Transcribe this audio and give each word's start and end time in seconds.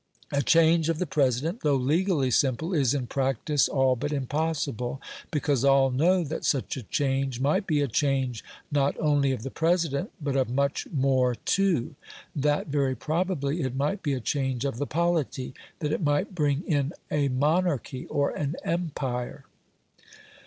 A 0.31 0.41
change 0.41 0.89
of 0.89 0.97
the 0.97 1.05
President, 1.05 1.59
though 1.61 1.75
legally 1.75 2.31
simple, 2.31 2.73
is 2.73 2.95
in 2.95 3.05
practice 3.05 3.67
all 3.69 3.95
but 3.95 4.11
impossible; 4.11 4.99
because 5.29 5.63
all 5.63 5.91
know 5.91 6.23
that 6.23 6.43
such 6.43 6.75
a 6.75 6.81
change 6.81 7.39
might 7.39 7.67
be 7.67 7.81
a 7.81 7.87
change, 7.87 8.43
not 8.71 8.99
only 8.99 9.31
of 9.31 9.43
the 9.43 9.51
President, 9.51 10.09
but 10.19 10.35
of 10.35 10.49
much 10.49 10.87
more 10.91 11.35
too: 11.35 11.93
that 12.35 12.65
very 12.65 12.95
probably 12.95 13.61
it 13.61 13.75
might 13.75 14.01
be 14.01 14.13
a 14.13 14.19
change 14.19 14.65
of 14.65 14.77
the 14.79 14.87
polity 14.87 15.53
that 15.81 15.91
it 15.91 16.01
might 16.01 16.33
bring 16.33 16.63
in 16.65 16.93
a 17.11 17.27
Monarchy 17.27 18.07
or 18.07 18.31
an 18.31 18.55
Empire. 18.65 19.45